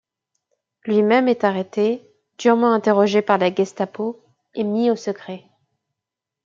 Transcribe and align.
Lui-même 0.85 1.27
est 1.27 1.43
arrêté, 1.43 2.09
durement 2.39 2.73
interrogé 2.73 3.21
par 3.21 3.37
la 3.37 3.53
Gestapo 3.53 4.19
et 4.55 4.63
mis 4.63 4.89
au 4.89 4.95
secret. 4.95 5.45